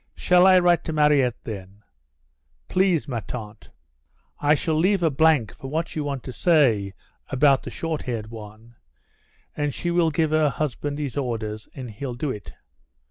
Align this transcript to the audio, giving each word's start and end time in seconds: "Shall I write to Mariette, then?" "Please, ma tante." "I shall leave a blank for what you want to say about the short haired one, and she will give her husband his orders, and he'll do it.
"Shall 0.15 0.47
I 0.47 0.57
write 0.57 0.83
to 0.85 0.93
Mariette, 0.93 1.43
then?" 1.43 1.83
"Please, 2.67 3.07
ma 3.07 3.19
tante." 3.19 3.69
"I 4.39 4.55
shall 4.55 4.73
leave 4.73 5.03
a 5.03 5.11
blank 5.11 5.53
for 5.53 5.69
what 5.69 5.95
you 5.95 6.03
want 6.03 6.23
to 6.23 6.33
say 6.33 6.95
about 7.29 7.61
the 7.61 7.69
short 7.69 8.01
haired 8.01 8.31
one, 8.31 8.77
and 9.55 9.75
she 9.75 9.91
will 9.91 10.09
give 10.09 10.31
her 10.31 10.49
husband 10.49 10.97
his 10.97 11.17
orders, 11.17 11.69
and 11.75 11.91
he'll 11.91 12.15
do 12.15 12.31
it. 12.31 12.51